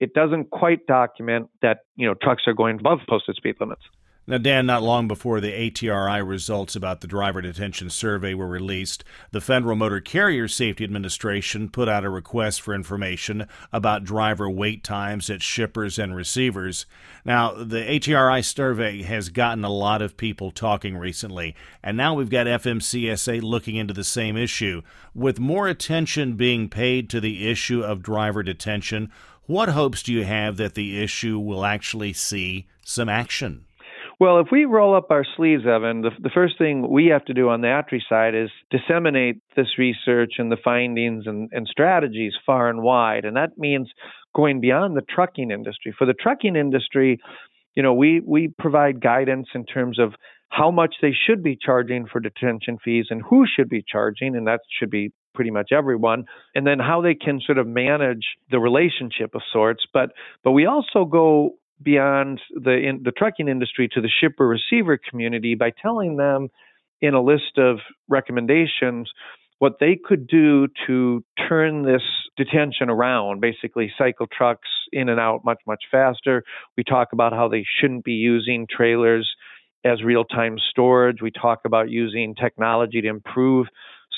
it 0.00 0.12
doesn't 0.14 0.50
quite 0.50 0.86
document 0.86 1.48
that 1.62 1.78
you 1.96 2.06
know 2.06 2.14
trucks 2.14 2.42
are 2.46 2.52
going 2.52 2.78
above 2.78 2.98
posted 3.08 3.36
speed 3.36 3.56
limits. 3.60 3.82
Now, 4.26 4.38
Dan, 4.38 4.64
not 4.64 4.82
long 4.82 5.06
before 5.06 5.38
the 5.42 5.52
ATRI 5.52 6.26
results 6.26 6.74
about 6.74 7.02
the 7.02 7.06
driver 7.06 7.42
detention 7.42 7.90
survey 7.90 8.32
were 8.32 8.48
released, 8.48 9.04
the 9.32 9.40
Federal 9.42 9.76
Motor 9.76 10.00
Carrier 10.00 10.48
Safety 10.48 10.82
Administration 10.82 11.68
put 11.68 11.90
out 11.90 12.06
a 12.06 12.08
request 12.08 12.62
for 12.62 12.74
information 12.74 13.46
about 13.70 14.02
driver 14.02 14.48
wait 14.48 14.82
times 14.82 15.28
at 15.28 15.42
shippers 15.42 15.98
and 15.98 16.16
receivers. 16.16 16.86
Now, 17.26 17.52
the 17.52 17.84
ATRI 17.84 18.42
survey 18.42 19.02
has 19.02 19.28
gotten 19.28 19.62
a 19.62 19.68
lot 19.68 20.00
of 20.00 20.16
people 20.16 20.50
talking 20.50 20.96
recently, 20.96 21.54
and 21.82 21.94
now 21.94 22.14
we've 22.14 22.30
got 22.30 22.46
FMCSA 22.46 23.42
looking 23.42 23.76
into 23.76 23.92
the 23.92 24.04
same 24.04 24.38
issue. 24.38 24.80
With 25.14 25.38
more 25.38 25.68
attention 25.68 26.36
being 26.36 26.70
paid 26.70 27.10
to 27.10 27.20
the 27.20 27.46
issue 27.50 27.82
of 27.82 28.02
driver 28.02 28.42
detention, 28.42 29.12
what 29.44 29.68
hopes 29.68 30.02
do 30.02 30.14
you 30.14 30.24
have 30.24 30.56
that 30.56 30.72
the 30.72 31.02
issue 31.02 31.38
will 31.38 31.66
actually 31.66 32.14
see 32.14 32.68
some 32.82 33.10
action? 33.10 33.63
Well, 34.20 34.38
if 34.38 34.46
we 34.52 34.64
roll 34.64 34.96
up 34.96 35.10
our 35.10 35.24
sleeves, 35.36 35.64
Evan, 35.66 36.02
the, 36.02 36.10
the 36.20 36.30
first 36.32 36.56
thing 36.56 36.88
we 36.88 37.06
have 37.06 37.24
to 37.24 37.34
do 37.34 37.48
on 37.48 37.62
the 37.62 37.68
ATRI 37.68 38.00
side 38.08 38.34
is 38.34 38.50
disseminate 38.70 39.38
this 39.56 39.76
research 39.76 40.34
and 40.38 40.52
the 40.52 40.56
findings 40.62 41.26
and, 41.26 41.50
and 41.52 41.66
strategies 41.66 42.32
far 42.46 42.68
and 42.68 42.82
wide. 42.82 43.24
And 43.24 43.36
that 43.36 43.58
means 43.58 43.90
going 44.34 44.60
beyond 44.60 44.96
the 44.96 45.02
trucking 45.02 45.50
industry. 45.50 45.92
For 45.96 46.06
the 46.06 46.14
trucking 46.14 46.54
industry, 46.54 47.20
you 47.74 47.82
know, 47.82 47.94
we, 47.94 48.20
we 48.20 48.52
provide 48.56 49.00
guidance 49.00 49.48
in 49.54 49.66
terms 49.66 49.98
of 49.98 50.14
how 50.48 50.70
much 50.70 50.96
they 51.02 51.12
should 51.26 51.42
be 51.42 51.58
charging 51.60 52.06
for 52.06 52.20
detention 52.20 52.78
fees 52.84 53.06
and 53.10 53.20
who 53.28 53.44
should 53.46 53.68
be 53.68 53.84
charging, 53.86 54.36
and 54.36 54.46
that 54.46 54.60
should 54.78 54.90
be 54.90 55.12
pretty 55.34 55.50
much 55.50 55.70
everyone, 55.72 56.24
and 56.54 56.64
then 56.64 56.78
how 56.78 57.02
they 57.02 57.14
can 57.14 57.40
sort 57.44 57.58
of 57.58 57.66
manage 57.66 58.24
the 58.52 58.60
relationship 58.60 59.34
of 59.34 59.42
sorts. 59.52 59.84
But 59.92 60.10
but 60.44 60.52
we 60.52 60.66
also 60.66 61.04
go 61.04 61.56
beyond 61.82 62.40
the 62.54 62.72
in, 62.72 63.02
the 63.02 63.12
trucking 63.12 63.48
industry 63.48 63.88
to 63.92 64.00
the 64.00 64.08
shipper 64.08 64.46
receiver 64.46 64.98
community 64.98 65.54
by 65.54 65.70
telling 65.70 66.16
them 66.16 66.48
in 67.00 67.14
a 67.14 67.22
list 67.22 67.58
of 67.58 67.78
recommendations 68.08 69.10
what 69.58 69.74
they 69.80 69.96
could 70.02 70.26
do 70.26 70.68
to 70.86 71.24
turn 71.48 71.82
this 71.84 72.02
detention 72.36 72.90
around, 72.90 73.40
basically 73.40 73.92
cycle 73.96 74.26
trucks 74.26 74.68
in 74.92 75.08
and 75.08 75.20
out 75.20 75.44
much, 75.44 75.60
much 75.66 75.84
faster. 75.90 76.42
We 76.76 76.84
talk 76.84 77.12
about 77.12 77.32
how 77.32 77.48
they 77.48 77.64
shouldn't 77.80 78.04
be 78.04 78.12
using 78.12 78.66
trailers 78.70 79.32
as 79.84 80.02
real 80.02 80.24
time 80.24 80.56
storage. 80.70 81.22
We 81.22 81.30
talk 81.30 81.60
about 81.64 81.88
using 81.90 82.34
technology 82.34 83.00
to 83.00 83.08
improve 83.08 83.66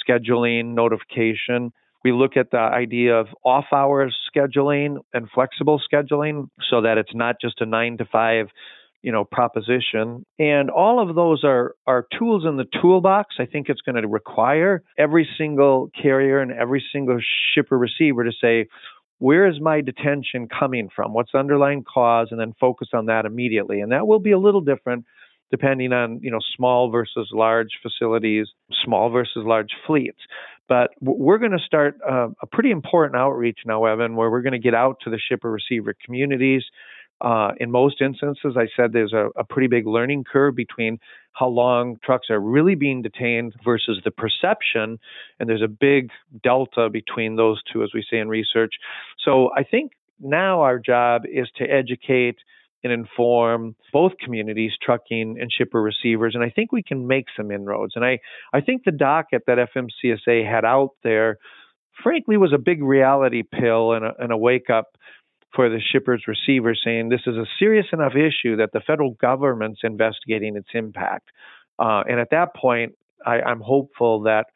scheduling, 0.08 0.74
notification. 0.74 1.72
We 2.06 2.12
look 2.12 2.36
at 2.36 2.52
the 2.52 2.58
idea 2.58 3.16
of 3.16 3.26
off 3.44 3.64
hours 3.72 4.16
scheduling 4.32 4.98
and 5.12 5.28
flexible 5.28 5.80
scheduling 5.92 6.48
so 6.70 6.82
that 6.82 6.98
it's 6.98 7.16
not 7.16 7.34
just 7.40 7.60
a 7.60 7.66
nine 7.66 7.98
to 7.98 8.04
five 8.04 8.46
you 9.02 9.10
know 9.10 9.24
proposition. 9.24 10.24
And 10.38 10.70
all 10.70 11.00
of 11.00 11.16
those 11.16 11.42
are 11.42 11.74
are 11.84 12.06
tools 12.16 12.44
in 12.46 12.58
the 12.58 12.66
toolbox. 12.80 13.34
I 13.40 13.46
think 13.46 13.68
it's 13.68 13.80
going 13.80 14.00
to 14.00 14.06
require 14.06 14.84
every 14.96 15.28
single 15.36 15.90
carrier 16.00 16.38
and 16.38 16.52
every 16.52 16.84
single 16.92 17.18
shipper 17.52 17.76
receiver 17.76 18.22
to 18.22 18.30
say 18.40 18.68
where 19.18 19.48
is 19.48 19.60
my 19.60 19.80
detention 19.80 20.46
coming 20.46 20.88
from? 20.94 21.12
What's 21.12 21.32
the 21.32 21.38
underlying 21.38 21.82
cause? 21.82 22.28
And 22.30 22.38
then 22.38 22.52
focus 22.60 22.90
on 22.94 23.06
that 23.06 23.26
immediately. 23.26 23.80
And 23.80 23.90
that 23.90 24.06
will 24.06 24.20
be 24.20 24.30
a 24.30 24.38
little 24.38 24.60
different 24.60 25.06
depending 25.50 25.92
on 25.92 26.20
you 26.22 26.30
know 26.30 26.40
small 26.56 26.88
versus 26.90 27.30
large 27.32 27.80
facilities, 27.82 28.46
small 28.84 29.10
versus 29.10 29.42
large 29.44 29.70
fleets. 29.86 30.20
But 30.68 30.90
we're 31.00 31.38
going 31.38 31.52
to 31.52 31.64
start 31.64 31.98
uh, 32.08 32.28
a 32.42 32.46
pretty 32.46 32.70
important 32.70 33.16
outreach 33.16 33.60
now, 33.64 33.84
Evan, 33.84 34.16
where 34.16 34.30
we're 34.30 34.42
going 34.42 34.52
to 34.52 34.58
get 34.58 34.74
out 34.74 34.98
to 35.04 35.10
the 35.10 35.18
shipper 35.18 35.50
receiver 35.50 35.94
communities. 36.04 36.62
Uh, 37.20 37.52
in 37.58 37.70
most 37.70 38.02
instances, 38.02 38.56
I 38.58 38.66
said 38.76 38.92
there's 38.92 39.14
a, 39.14 39.28
a, 39.36 39.44
pretty 39.44 39.68
big 39.68 39.86
learning 39.86 40.24
curve 40.24 40.54
between 40.54 40.98
how 41.32 41.48
long 41.48 41.96
trucks 42.04 42.28
are 42.28 42.38
really 42.38 42.74
being 42.74 43.00
detained 43.00 43.54
versus 43.64 44.02
the 44.04 44.10
perception, 44.10 44.98
and 45.40 45.48
there's 45.48 45.62
a 45.62 45.68
big 45.68 46.10
delta 46.42 46.90
between 46.90 47.36
those 47.36 47.62
two, 47.72 47.82
as 47.82 47.90
we 47.94 48.04
say 48.10 48.18
in 48.18 48.28
research. 48.28 48.74
So 49.24 49.50
I 49.56 49.62
think 49.62 49.92
now 50.20 50.60
our 50.60 50.78
job 50.78 51.22
is 51.24 51.48
to 51.56 51.64
educate 51.64 52.36
and 52.86 52.92
inform 52.92 53.74
both 53.92 54.12
communities, 54.22 54.72
trucking 54.80 55.36
and 55.40 55.50
shipper 55.52 55.82
receivers. 55.82 56.34
And 56.34 56.44
I 56.44 56.50
think 56.50 56.72
we 56.72 56.82
can 56.82 57.06
make 57.06 57.26
some 57.36 57.50
inroads. 57.50 57.94
And 57.96 58.04
I, 58.04 58.20
I 58.52 58.60
think 58.60 58.84
the 58.84 58.92
docket 58.92 59.42
that 59.46 59.58
FMCSA 59.58 60.48
had 60.48 60.64
out 60.64 60.92
there, 61.02 61.38
frankly, 62.02 62.36
was 62.36 62.52
a 62.54 62.58
big 62.58 62.82
reality 62.82 63.42
pill 63.42 63.92
and 63.92 64.04
a, 64.04 64.12
and 64.18 64.32
a 64.32 64.36
wake 64.36 64.70
up 64.70 64.96
for 65.54 65.68
the 65.68 65.80
shippers 65.92 66.24
receivers 66.28 66.80
saying 66.84 67.08
this 67.08 67.26
is 67.26 67.36
a 67.36 67.46
serious 67.58 67.86
enough 67.92 68.12
issue 68.14 68.56
that 68.56 68.70
the 68.72 68.80
federal 68.86 69.12
government's 69.12 69.80
investigating 69.82 70.56
its 70.56 70.68
impact. 70.74 71.30
Uh, 71.78 72.02
and 72.08 72.20
at 72.20 72.30
that 72.30 72.54
point, 72.54 72.94
I, 73.24 73.40
I'm 73.40 73.60
hopeful 73.60 74.22
that 74.22 74.46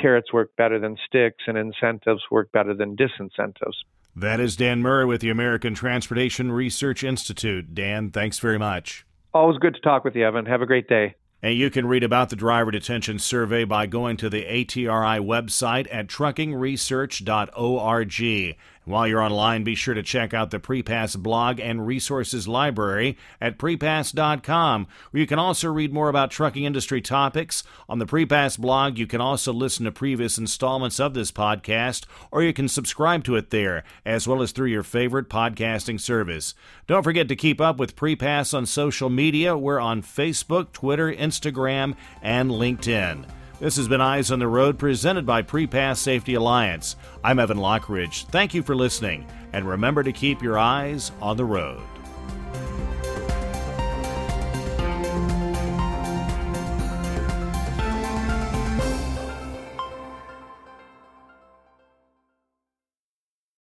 carrots 0.00 0.32
work 0.32 0.50
better 0.56 0.78
than 0.78 0.96
sticks 1.06 1.44
and 1.46 1.56
incentives 1.56 2.22
work 2.30 2.50
better 2.52 2.74
than 2.74 2.96
disincentives. 2.96 3.84
That 4.20 4.40
is 4.40 4.56
Dan 4.56 4.82
Murray 4.82 5.04
with 5.04 5.20
the 5.20 5.30
American 5.30 5.76
Transportation 5.76 6.50
Research 6.50 7.04
Institute. 7.04 7.72
Dan, 7.72 8.10
thanks 8.10 8.40
very 8.40 8.58
much. 8.58 9.06
Always 9.32 9.58
good 9.58 9.74
to 9.74 9.80
talk 9.80 10.02
with 10.02 10.16
you, 10.16 10.26
Evan. 10.26 10.44
Have 10.46 10.60
a 10.60 10.66
great 10.66 10.88
day. 10.88 11.14
And 11.40 11.54
you 11.54 11.70
can 11.70 11.86
read 11.86 12.02
about 12.02 12.30
the 12.30 12.34
driver 12.34 12.72
detention 12.72 13.20
survey 13.20 13.62
by 13.62 13.86
going 13.86 14.16
to 14.16 14.28
the 14.28 14.44
ATRI 14.44 15.20
website 15.20 15.86
at 15.92 16.08
truckingresearch.org. 16.08 18.56
While 18.88 19.06
you're 19.06 19.20
online, 19.20 19.64
be 19.64 19.74
sure 19.74 19.92
to 19.92 20.02
check 20.02 20.32
out 20.32 20.50
the 20.50 20.58
Prepass 20.58 21.14
blog 21.14 21.60
and 21.60 21.86
resources 21.86 22.48
library 22.48 23.18
at 23.38 23.58
prepass.com, 23.58 24.86
where 25.10 25.20
you 25.20 25.26
can 25.26 25.38
also 25.38 25.68
read 25.68 25.92
more 25.92 26.08
about 26.08 26.30
trucking 26.30 26.64
industry 26.64 27.02
topics. 27.02 27.62
On 27.86 27.98
the 27.98 28.06
Prepass 28.06 28.56
blog, 28.56 28.96
you 28.96 29.06
can 29.06 29.20
also 29.20 29.52
listen 29.52 29.84
to 29.84 29.92
previous 29.92 30.38
installments 30.38 30.98
of 30.98 31.12
this 31.12 31.30
podcast, 31.30 32.06
or 32.30 32.42
you 32.42 32.54
can 32.54 32.66
subscribe 32.66 33.24
to 33.24 33.36
it 33.36 33.50
there, 33.50 33.84
as 34.06 34.26
well 34.26 34.40
as 34.40 34.52
through 34.52 34.68
your 34.68 34.82
favorite 34.82 35.28
podcasting 35.28 36.00
service. 36.00 36.54
Don't 36.86 37.02
forget 37.02 37.28
to 37.28 37.36
keep 37.36 37.60
up 37.60 37.76
with 37.76 37.94
Prepass 37.94 38.54
on 38.54 38.64
social 38.64 39.10
media. 39.10 39.54
We're 39.54 39.80
on 39.80 40.00
Facebook, 40.00 40.72
Twitter, 40.72 41.12
Instagram, 41.12 41.94
and 42.22 42.50
LinkedIn. 42.50 43.26
This 43.60 43.76
has 43.76 43.88
been 43.88 44.00
Eyes 44.00 44.30
on 44.30 44.38
the 44.38 44.46
Road 44.46 44.78
presented 44.78 45.26
by 45.26 45.42
Prepass 45.42 45.96
Safety 45.98 46.34
Alliance. 46.34 46.94
I'm 47.24 47.40
Evan 47.40 47.58
Lockridge. 47.58 48.26
Thank 48.26 48.54
you 48.54 48.62
for 48.62 48.76
listening, 48.76 49.26
and 49.52 49.68
remember 49.68 50.04
to 50.04 50.12
keep 50.12 50.40
your 50.40 50.56
eyes 50.56 51.10
on 51.20 51.36
the 51.36 51.44
road. 51.44 51.82